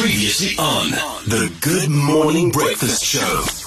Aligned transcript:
Previously 0.00 0.56
on 0.58 0.90
the 1.26 1.52
Good 1.60 1.90
Morning 1.90 2.50
Breakfast 2.52 3.04
Show. 3.04 3.57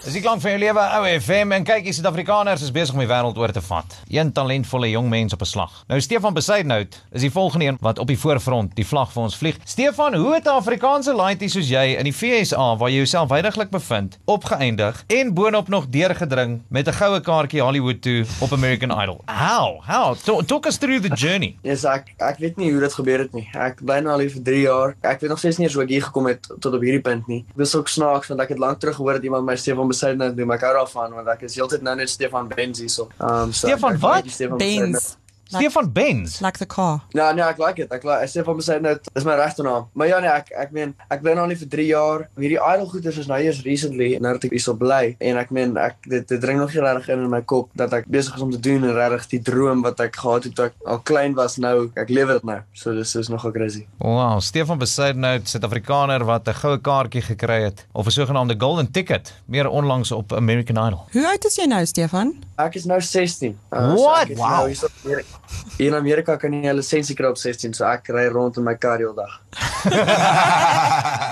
Dis 0.00 0.14
die 0.16 0.22
klank 0.24 0.40
van 0.40 0.54
jou 0.54 0.58
lewe, 0.62 0.80
ou 0.96 1.02
FM 1.20 1.50
en 1.52 1.64
kyk, 1.68 1.82
die 1.84 1.92
Suid-Afrikaners 1.92 2.62
is 2.64 2.70
besig 2.72 2.94
om 2.96 3.02
die 3.02 3.08
wêreld 3.10 3.36
oor 3.36 3.52
te 3.52 3.60
vat. 3.60 3.92
Een 4.08 4.30
talentvolle 4.32 4.88
jong 4.88 5.10
mens 5.12 5.34
op 5.36 5.42
'n 5.44 5.48
slag. 5.50 5.72
Nou 5.88 6.00
Stefan 6.00 6.32
Besuidnout 6.32 6.96
is 7.12 7.20
die 7.20 7.30
volgende 7.30 7.66
een 7.66 7.76
wat 7.80 7.98
op 7.98 8.06
die 8.06 8.18
voorfront 8.18 8.74
die 8.74 8.86
vlag 8.86 9.12
vir 9.12 9.22
ons 9.22 9.36
vlieg. 9.36 9.58
Stefan, 9.64 10.14
hoe 10.14 10.34
het 10.34 10.44
'n 10.44 10.56
Afrikaanse 10.56 11.12
laaitie 11.12 11.48
soos 11.48 11.68
jy 11.68 11.96
in 11.98 12.04
die 12.04 12.12
FSA 12.12 12.76
waar 12.76 12.88
jy 12.88 12.96
jouself 12.96 13.28
heidaglik 13.28 13.70
bevind, 13.70 14.18
opgeëindig 14.24 15.04
en 15.06 15.34
boonop 15.34 15.68
nog 15.68 15.86
deurgedring 15.90 16.62
met 16.68 16.88
'n 16.88 16.92
goue 16.92 17.20
kaartjie 17.20 17.60
Hollywood 17.60 18.02
toe 18.02 18.24
op 18.40 18.52
American 18.52 18.90
Idol? 19.02 19.20
How? 19.26 19.82
How? 19.86 20.16
Talk, 20.16 20.46
talk 20.46 20.66
us 20.66 20.76
through 20.76 21.02
the 21.02 21.14
journey. 21.14 21.56
Yes, 21.62 21.84
ek 21.84 22.14
ek 22.16 22.38
weet 22.38 22.56
nie 22.56 22.70
hoe 22.72 22.80
dit 22.80 22.94
gebeur 22.94 23.18
het 23.18 23.32
nie. 23.32 23.48
Ek 23.52 23.84
bly 23.84 24.00
nou 24.00 24.12
al 24.12 24.20
hier 24.20 24.30
vir 24.30 24.42
3 24.42 24.60
jaar. 24.60 24.96
Ek 25.02 25.20
weet 25.20 25.28
nog 25.30 25.38
steeds 25.38 25.58
nie 25.58 25.66
eens 25.66 25.74
hoe 25.74 25.82
ek 25.82 25.90
hier 25.90 26.02
gekom 26.02 26.26
het 26.26 26.48
tot 26.60 26.74
op 26.74 26.80
hierdie 26.80 27.02
punt 27.02 27.26
nie. 27.26 27.44
Dis 27.56 27.74
ook 27.74 27.88
snaaks 27.88 28.28
want 28.28 28.40
ek 28.40 28.48
het 28.48 28.58
lank 28.58 28.78
terug 28.80 28.96
gehoor 28.96 29.12
dat 29.12 29.22
iemand 29.22 29.44
my 29.44 29.56
Stefan 29.56 29.89
Besuidnout 29.90 30.36
noem. 30.38 30.54
Ek 30.56 30.66
hou 30.68 30.74
daarvan 30.78 31.16
want 31.18 31.32
ek 31.34 31.46
is 31.48 31.56
heeltyd 31.58 31.84
nou 31.86 31.96
net 31.98 32.12
Stefan 32.12 32.48
Benz 32.50 32.80
hierso. 32.82 33.08
Um 33.18 33.52
so 33.52 33.66
Stefan 33.66 33.98
wat? 34.02 34.24
die 34.28 34.34
Stefan 34.34 34.58
Besuidnout. 34.62 35.16
Benz. 35.50 35.64
Stefan 35.64 35.92
Benz. 35.92 36.40
Like 36.40 36.58
the 36.58 36.66
car. 36.66 37.00
Ja, 37.08 37.32
nee, 37.32 37.44
ek 37.44 37.58
like 37.58 37.74
dit. 37.74 37.90
Ek 37.92 38.04
like 38.04 38.26
Stefan 38.30 38.56
Besuidnout. 38.56 39.08
Dis 39.12 39.24
my 39.26 39.34
regte 39.34 39.62
naam. 39.62 39.88
Maar 39.92 40.06
ja 40.06 40.18
nee, 40.22 40.30
ek 40.30 40.50
ek 40.54 40.70
meen 40.76 40.94
ek 41.10 41.22
bly 41.24 41.34
nou 41.34 41.44
al 41.44 41.54
hier 41.54 41.58
vir 41.58 41.70
3 41.74 41.86
jaar. 41.88 42.26
Hierdie 42.38 42.60
idol 42.60 42.86
goeters 42.92 43.18
is 43.18 43.26
nou 43.30 43.38
eers 43.42 43.62
recently 43.66 44.12
nou 44.22 44.34
dat 44.36 44.46
ek 44.46 44.54
hierso 44.54 44.76
bly 44.78 45.16
en 45.18 45.40
ek 45.42 45.50
meen 45.50 45.76
ek 45.80 45.96
dit 46.08 46.28
dit 46.28 46.40
dring 46.40 46.60
nog 46.62 46.70
regtig 46.70 47.08
in 47.14 47.24
in 47.24 47.30
my 47.32 47.42
kop 47.42 47.70
dat 47.74 47.92
ek 47.96 48.06
besig 48.06 48.36
is 48.38 48.44
om 48.46 48.52
te 48.54 48.60
doen 48.60 48.84
en 48.86 48.94
regtig 48.94 49.26
die 49.34 49.42
droom 49.50 49.82
wat 49.86 50.00
ek 50.00 50.16
gehad 50.22 50.46
het 50.48 50.54
toe 50.54 50.68
ek 50.70 50.78
al 50.86 51.02
klein 51.10 51.34
was 51.34 51.58
nou 51.58 51.90
ek 51.98 52.12
lewe 52.12 52.38
dit 52.38 52.46
nou. 52.46 52.60
So 52.74 52.94
dis 52.94 53.14
is 53.18 53.28
nogal 53.32 53.52
crazy. 53.56 53.86
Wow, 53.98 54.38
Stefan 54.40 54.78
Besuidnout, 54.78 55.48
Suid-Afrikaner 55.48 56.24
wat 56.24 56.48
'n 56.48 56.54
goue 56.62 56.78
kaartjie 56.78 57.22
gekry 57.22 57.62
het 57.66 57.86
of 57.92 58.06
'n 58.06 58.10
sogenaamde 58.10 58.54
golden 58.58 58.90
ticket, 58.90 59.34
meer 59.46 59.68
onlangs 59.68 60.12
op 60.12 60.32
American 60.32 60.76
Idol. 60.86 61.06
Hoe 61.12 61.26
oud 61.26 61.44
is 61.44 61.56
jy 61.56 61.66
nou, 61.66 61.84
Stefan? 61.86 62.34
Ek 62.56 62.74
is 62.74 62.84
nou 62.84 63.00
16. 63.00 63.58
What? 63.68 64.22
ek 64.22 64.28
is 64.30 64.36
Wow. 64.36 64.68
Nou 65.04 65.24
in 65.86 65.94
Amerika 65.94 66.36
kan 66.36 66.52
jy 66.52 66.66
'n 66.66 66.76
lisensie 66.76 67.16
kry 67.16 67.28
op 67.30 67.38
16, 67.38 67.74
so 67.74 67.86
ek 67.86 68.08
ry 68.08 68.26
rond 68.28 68.56
in 68.56 68.64
my 68.64 68.74
kar 68.74 68.98
die 68.98 69.06
hele 69.06 69.16
dag. 69.16 69.32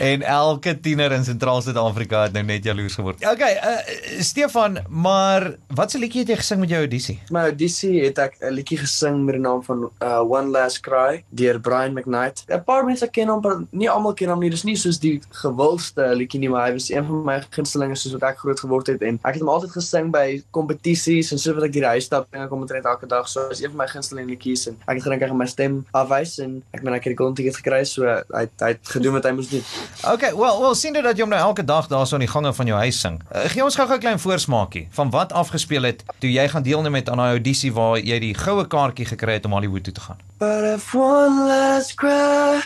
en 0.00 0.22
elke 0.22 0.72
tiener 0.80 1.12
in 1.12 1.24
Sentraal 1.24 1.60
Suid-Afrika 1.62 2.22
het 2.24 2.32
nou 2.36 2.42
net 2.48 2.64
jaloers 2.64 2.96
geword. 2.96 3.20
Okay, 3.26 3.52
uh, 3.60 4.22
Stefan, 4.24 4.78
maar 4.88 5.50
wat 5.76 5.92
se 5.92 6.00
liedjie 6.00 6.22
het 6.24 6.32
jy 6.32 6.38
gesing 6.40 6.62
met 6.62 6.72
jou 6.72 6.80
audisie? 6.80 7.16
My 7.34 7.42
audisie 7.50 8.00
het 8.06 8.18
ek 8.22 8.38
'n 8.40 8.54
liedjie 8.56 8.78
gesing 8.80 9.20
met 9.24 9.36
die 9.36 9.42
naam 9.44 9.60
van 9.66 9.90
uh, 10.00 10.20
One 10.24 10.48
Last 10.54 10.80
Cry 10.80 11.22
deur 11.28 11.60
Brian 11.60 11.92
McKnight. 11.92 12.44
'n 12.48 12.64
Paar 12.64 12.84
mense 12.84 13.06
ken 13.12 13.28
hom, 13.28 13.40
maar 13.44 13.60
nie 13.70 13.90
almal 13.90 14.14
ken 14.14 14.32
hom 14.32 14.40
nie. 14.40 14.50
Dis 14.50 14.64
nie 14.64 14.76
soos 14.76 14.98
die 14.98 15.20
gewildste 15.42 16.14
liedjie 16.16 16.40
nie, 16.40 16.48
maar 16.48 16.66
hy 16.66 16.72
was 16.72 16.90
een 16.90 17.04
van 17.06 17.24
my 17.24 17.38
gunstelinge 17.50 17.96
soos 17.96 18.16
wat 18.16 18.22
ek 18.32 18.38
groot 18.38 18.60
geword 18.60 18.86
het 18.86 19.02
en 19.02 19.20
ek 19.22 19.34
het 19.34 19.42
hom 19.44 19.52
altyd 19.52 19.70
gesing 19.76 20.10
by 20.10 20.42
kompetisies 20.50 21.32
en 21.32 21.38
so 21.38 21.54
wat 21.54 21.64
ek 21.64 21.72
die 21.72 21.84
huis 21.84 22.04
stap 22.04 22.26
en 22.32 22.42
ek 22.42 22.48
kom 22.48 22.60
omtrent 22.60 22.84
elke 22.84 23.06
dag. 23.06 23.28
So 23.28 23.48
is 23.50 23.60
een 23.60 23.70
van 23.70 23.84
my 23.84 23.88
gunsteling 23.92 24.28
liedjies 24.32 24.66
en 24.66 24.80
ek 24.86 24.96
het 24.96 25.02
gedink 25.02 25.22
ek 25.22 25.28
gaan 25.28 25.38
my 25.38 25.46
stem 25.46 25.84
afwys 25.92 26.38
en 26.38 26.62
ek 26.72 26.82
meen 26.82 26.94
ek 26.94 27.04
het 27.04 27.12
die 27.12 27.20
golden 27.20 27.36
ticket 27.36 27.56
gekry, 27.60 27.84
so 27.84 28.08
hy 28.08 28.48
hy 28.60 28.72
het 28.72 28.94
gedoen 28.96 29.12
wat 29.12 29.24
hy 29.24 29.32
moes 29.36 29.50
doen. 29.52 29.64
Okay, 30.04 30.32
well, 30.32 30.60
well 30.60 30.74
sien 30.74 30.92
dit 30.96 31.04
dat 31.04 31.16
jy 31.16 31.22
hom 31.26 31.32
nou 31.32 31.40
elke 31.40 31.64
dag 31.64 31.86
daarso 31.90 32.16
in 32.16 32.24
die 32.24 32.30
gange 32.30 32.52
van 32.56 32.66
jou 32.66 32.78
huis 32.80 33.00
sing. 33.00 33.20
Uh, 33.28 33.44
gee 33.52 33.64
ons 33.64 33.76
gou-gou 33.76 33.96
'n 33.96 34.00
klein 34.00 34.18
voorsmaakie 34.18 34.88
van 34.90 35.10
wat 35.10 35.32
afgespeel 35.32 35.82
het 35.82 36.04
toe 36.18 36.32
jy 36.32 36.48
gaan 36.48 36.62
deelneem 36.62 36.92
met 36.92 37.08
aan 37.08 37.20
daai 37.20 37.36
audisie 37.36 37.72
waar 37.72 37.98
jy 37.98 38.18
die 38.18 38.34
goue 38.34 38.66
kaartjie 38.66 39.06
gekry 39.06 39.32
het 39.32 39.44
om 39.44 39.52
Hollywood 39.52 39.84
toe 39.84 39.92
te 39.92 40.00
gaan. 40.00 40.18
But 40.38 40.64
if 40.64 40.94
one 40.94 41.46
last 41.46 41.94
cry, 41.94 42.62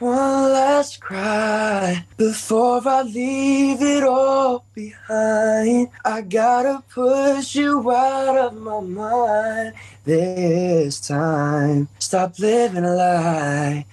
one 0.00 0.48
last 0.52 0.98
cry 1.00 2.04
before 2.16 2.80
I 2.86 3.02
leave 3.02 3.82
it 3.82 4.04
all 4.04 4.64
behind, 4.74 5.88
I 6.04 6.22
gotta 6.22 6.82
push 6.94 7.54
you 7.54 7.90
out 7.90 8.38
of 8.38 8.52
my 8.54 8.80
mind 8.80 9.74
this 10.04 11.00
time. 11.00 11.88
Stop 11.98 12.38
living 12.38 12.84
a 12.84 12.94
lie. 12.94 13.84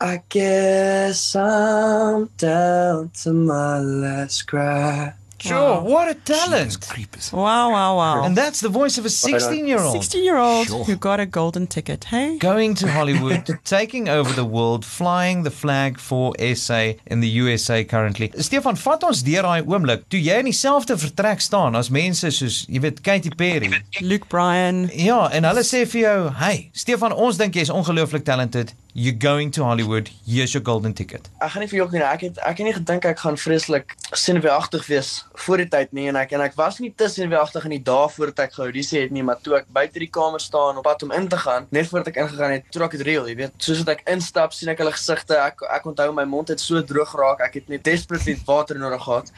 I 0.00 0.20
guess 0.28 1.34
I'm 1.34 2.28
down 2.36 3.10
to 3.22 3.32
my 3.32 3.78
last 3.78 4.46
cry. 4.46 5.14
Sure, 5.38 5.80
what 5.80 6.08
a 6.08 6.14
talent. 6.14 6.80
Creepers. 6.88 7.30
Wow, 7.32 7.70
wow, 7.70 7.96
wow. 7.96 8.24
And 8.24 8.34
that's 8.34 8.60
the 8.60 8.68
voice 8.70 8.98
of 8.98 9.04
a 9.04 9.08
16-year-old. 9.08 9.92
16 9.92 10.24
year 10.24 10.38
old 10.38 10.66
Sure. 10.66 10.84
who 10.84 10.96
got 10.96 11.20
a 11.20 11.26
golden 11.26 11.66
ticket, 11.66 12.04
hey? 12.04 12.36
going 12.38 12.74
to 12.74 12.88
Hollywood, 12.96 13.46
taking 13.64 14.08
over 14.08 14.32
the 14.32 14.44
world, 14.44 14.84
flying 14.84 15.44
the 15.44 15.50
flag 15.50 15.98
for 16.00 16.32
SA 16.54 16.94
in 17.06 17.20
the 17.20 17.28
USA 17.28 17.84
currently. 17.84 18.32
Stefan, 18.38 18.76
vat 18.76 19.04
ons 19.04 19.22
deur 19.22 19.44
daai 19.46 19.60
oomblik 19.62 20.08
toe 20.10 20.18
jy 20.20 20.40
in 20.40 20.48
dieselfde 20.50 20.96
vertrek 20.98 21.44
staan 21.44 21.76
as 21.76 21.90
mense 21.94 22.32
soos, 22.32 22.64
jy 22.66 22.80
weet, 22.80 23.02
Katy 23.04 23.30
Perry. 23.36 23.70
Luke 24.00 24.28
Bryan. 24.32 24.88
Ja, 24.92 25.28
en 25.30 25.44
hulle 25.44 25.62
sê 25.62 25.84
vir 25.86 26.00
jou, 26.00 26.30
"Hey, 26.40 26.70
Stefan, 26.72 27.12
ons 27.12 27.36
dink 27.36 27.54
jy 27.54 27.60
is 27.68 27.70
ongelooflik 27.70 28.24
talented. 28.24 28.72
You're 28.98 29.20
going 29.20 29.50
to 29.52 29.64
Hollywood. 29.64 30.08
Here's 30.24 30.54
your 30.54 30.64
golden 30.64 30.94
ticket." 30.94 31.28
Ek 31.44 31.50
gaan 31.52 31.60
nie 31.60 31.68
vir 31.68 31.78
jou 31.82 31.88
nie, 31.92 32.00
ek 32.00 32.22
het 32.24 32.38
ek 32.38 32.62
het 32.62 32.66
nie 32.66 32.72
gedink 32.72 33.04
ek 33.04 33.18
gaan 33.20 33.36
vreeslik 33.36 33.92
senuweeagtig 34.16 34.86
wees 34.88 35.10
voor 35.44 35.60
die 35.60 35.68
tyd 35.68 35.92
nie 35.92 36.06
en 36.08 36.16
ek 36.16 36.32
en 36.32 36.40
ek 36.40 36.56
was 36.56 36.80
nie 36.80 36.88
te 36.96 37.10
senuweeagtig 37.12 37.68
in 37.68 37.76
die 37.76 37.82
dae 37.90 38.08
voordat 38.14 38.46
ek 38.46 38.56
geaudisie 38.56 39.02
het 39.02 39.12
nie, 39.12 39.22
maar 39.22 39.36
toe 39.44 39.58
ek 39.60 39.68
buite 39.68 40.00
die 40.00 40.08
kamer 40.08 40.40
staan 40.40 40.80
op 40.80 40.88
pad 40.88 41.04
om 41.04 41.12
in 41.12 41.28
te 41.28 41.36
gaan, 41.44 41.68
net 41.76 41.90
voordat 41.90 42.08
ek 42.14 42.22
ingegaan 42.24 42.56
het, 42.56 42.72
toe 42.72 42.80
raak 42.80 42.96
dit 42.96 43.04
reël, 43.04 43.28
jy 43.28 43.36
weet. 43.42 43.56
Soos 43.60 43.84
wat 43.84 43.98
ek 43.98 44.04
instap, 44.16 44.56
sien 44.56 44.72
ek 44.72 44.80
hulle 44.80 44.96
gesigte. 44.96 45.36
Ek 45.44 45.60
ek 45.76 45.92
onthou 45.92 46.08
my 46.16 46.24
mond 46.24 46.48
het 46.54 46.64
so 46.64 46.80
droog 46.80 47.12
geraak, 47.12 47.44
ek 47.44 47.60
het 47.60 47.68
net 47.68 47.84
desperately 47.84 48.38
water 48.48 48.80
nodig 48.80 49.04
gehad. 49.04 49.32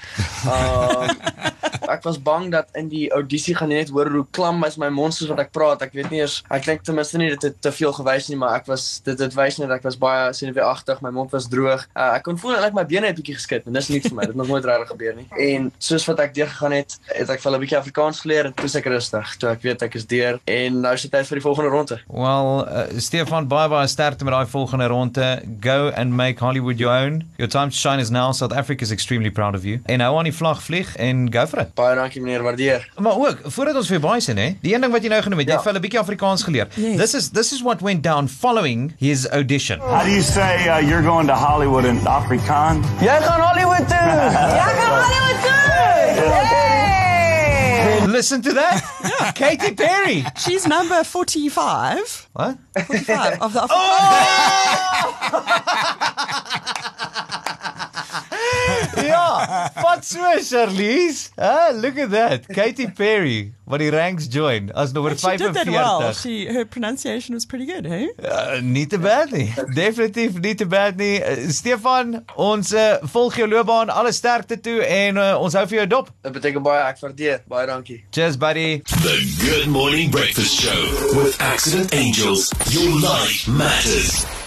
Um 0.47 1.57
ek 1.99 2.07
was 2.07 2.19
bang 2.23 2.49
dat 2.55 2.71
in 2.79 2.89
die 2.93 3.07
audisie 3.15 3.57
gaan 3.59 3.73
jy 3.75 3.83
net 3.83 3.93
hoor 3.95 4.11
hoe 4.13 4.25
klam 4.35 4.63
is 4.67 4.79
my 4.81 4.89
mond 4.95 5.17
soos 5.17 5.31
wat 5.33 5.43
ek 5.43 5.53
praat. 5.57 5.83
Ek 5.85 5.95
weet 5.97 6.13
nie 6.13 6.23
eers 6.23 6.41
ek 6.55 6.67
dink 6.69 6.85
ten 6.87 6.97
minste 6.99 7.19
nie 7.21 7.31
dit 7.35 7.49
het 7.49 7.59
te 7.65 7.73
veel 7.75 7.95
gewys 7.97 8.29
nie, 8.31 8.39
maar 8.41 8.59
ek 8.61 8.69
was 8.71 8.87
dit 9.07 9.19
dit 9.19 9.37
wys 9.39 9.59
net 9.59 9.75
ek 9.75 9.87
was 9.87 9.99
baie 9.99 10.31
senuweeagtig, 10.37 11.03
my 11.05 11.13
mond 11.15 11.35
was 11.35 11.49
droog. 11.51 11.85
Uh, 11.95 12.13
ek 12.19 12.27
kon 12.29 12.39
voel 12.41 12.59
dat 12.63 12.77
my 12.77 12.85
bene 12.89 13.11
het 13.11 13.19
bietjie 13.19 13.37
geskit 13.39 13.67
en 13.67 13.77
dis 13.77 13.91
nie 13.93 14.01
vir 14.05 14.15
my. 14.15 14.29
Dit 14.29 14.37
het 14.37 14.41
nog 14.43 14.51
nooit 14.53 14.69
regtig 14.69 14.93
gebeur 14.95 15.19
nie. 15.19 15.27
En 15.49 15.71
soos 15.83 16.05
wat 16.09 16.21
ek 16.21 16.35
deur 16.37 16.51
gegaan 16.51 16.75
het, 16.77 16.97
het 17.15 17.31
ek 17.33 17.41
vir 17.41 17.55
'n 17.55 17.61
bietjie 17.63 17.79
Afrikaans 17.79 18.21
geleer 18.21 18.49
en 18.51 18.55
toe 18.55 18.69
ek 18.79 18.89
rustig. 18.93 19.37
Toe 19.41 19.51
ek 19.51 19.63
weet 19.65 19.83
ek 19.87 19.95
is 19.99 20.07
deur 20.07 20.39
en 20.45 20.81
nou 20.85 20.93
is 20.95 21.03
dit 21.07 21.13
tyd 21.13 21.27
vir 21.31 21.41
die 21.41 21.47
volgende 21.47 21.71
ronde. 21.73 22.01
Well, 22.07 22.67
uh, 22.67 23.01
Stefan, 23.01 23.49
baie 23.49 23.69
baie 23.73 23.89
sterkte 23.89 24.25
met 24.25 24.35
daai 24.35 24.47
volgende 24.47 24.87
ronde. 24.93 25.29
Go 25.65 25.91
and 25.97 26.15
make 26.17 26.39
Hollywood 26.45 26.79
your 26.79 26.93
own. 26.93 27.25
Your 27.39 27.49
time 27.49 27.71
to 27.71 27.77
shine 27.77 28.01
is 28.01 28.11
now. 28.11 28.33
South 28.33 28.53
Africa 28.53 28.85
is 28.85 28.93
extremely 28.93 29.31
proud 29.31 29.55
of 29.55 29.65
you. 29.65 29.81
En 29.87 29.99
nou 29.99 30.17
aan 30.19 30.29
die 30.29 30.35
vlag 30.35 30.63
vlieg 30.63 30.95
en 30.97 31.33
go 31.33 31.47
for 31.47 31.61
it. 31.65 31.75
Baie 31.75 31.88
dankie 31.95 32.21
meneer, 32.21 32.43
waardeer. 32.43 32.89
Maar 32.99 33.13
ook, 33.17 33.39
voordat 33.45 33.75
ons 33.77 33.89
weer 33.89 34.01
baie 34.01 34.21
sien 34.21 34.37
hè, 34.37 34.57
die 34.63 34.75
een 34.75 34.81
ding 34.81 34.93
wat 34.93 35.03
jy 35.03 35.09
nou 35.09 35.23
genoem 35.23 35.39
het, 35.39 35.47
jy 35.49 35.53
Ja. 35.53 35.59
het 35.59 35.65
vir 35.67 35.73
hulle 35.73 35.79
'n 35.79 35.83
bietjie 35.89 36.01
Afrikaans 36.01 36.43
geleer. 36.43 36.67
Yes. 36.75 36.97
This 36.97 37.15
is 37.15 37.29
this 37.31 37.53
is 37.53 37.63
what 37.63 37.81
went 37.81 38.03
down 38.03 38.29
following 38.29 38.93
his 38.99 39.29
audition. 39.31 39.79
How 39.81 40.03
do 40.05 40.11
you 40.11 40.23
say 40.23 40.69
uh, 40.69 40.89
you're 40.89 41.03
going 41.05 41.27
to 41.29 41.35
Hollywood 41.35 41.85
in 41.85 42.07
Afrikaan? 42.07 42.85
Jy 43.01 43.07
gaan 43.21 43.41
Hollywood 43.41 43.89
toe. 43.89 43.97
Listen 48.19 48.41
to 48.43 48.53
that. 48.55 48.83
Katy 49.37 49.75
Perry. 49.75 50.25
She's 50.39 50.67
number 50.67 51.05
45. 51.05 52.29
What? 52.33 52.57
45 52.87 53.43
of 53.43 53.53
the 53.53 53.61
ja, 59.09 59.71
wat 59.83 60.05
so 60.05 60.21
Charlize? 60.43 61.31
Ah, 61.37 61.71
look 61.75 61.99
at 61.99 62.11
that. 62.11 62.47
Katy 62.49 62.91
Perry, 62.97 63.53
wat 63.67 63.81
die 63.83 63.91
ranks 63.91 64.29
join 64.29 64.71
as 64.75 64.93
nommer 64.93 65.17
She 65.17 65.37
did 65.37 65.55
that 65.55 65.67
well. 65.67 66.01
45. 66.01 66.17
She 66.23 66.47
her 66.53 66.65
pronunciation 66.65 67.35
was 67.35 67.47
pretty 67.47 67.67
good, 67.67 67.87
hey? 67.87 68.11
Uh, 68.23 68.61
nie 68.63 68.87
te 68.87 68.99
bad 68.99 69.33
nie. 69.33 69.49
Definitief 69.75 70.39
nie 70.41 70.55
te 70.55 70.67
bad 70.67 70.97
nie. 70.97 71.19
Uh, 71.23 71.49
Stefan, 71.51 72.23
ons 72.37 72.73
uh, 72.73 72.99
volg 73.15 73.41
jou 73.41 73.49
loopbaan, 73.49 73.91
alle 73.91 74.13
sterkte 74.13 74.61
toe 74.61 74.79
en 74.85 75.17
uh, 75.17 75.35
ons 75.41 75.55
hou 75.59 75.67
vir 75.67 75.83
jou 75.83 75.87
dop. 75.99 76.13
Dit 76.23 76.39
beteken 76.39 76.63
baie 76.65 76.85
ek 76.87 77.03
waardeer. 77.03 77.43
Baie 77.49 77.67
dankie. 77.67 78.03
The 78.13 78.19
Cheers 78.19 78.37
buddy. 78.37 78.83
Good 79.41 79.69
Morning 79.69 80.11
Breakfast 80.11 80.61
Show 80.61 81.17
with 81.17 81.41
Accident 81.41 81.95
Angels. 81.95 82.51
Your 82.71 82.91
life 83.01 83.49
matters. 83.49 84.38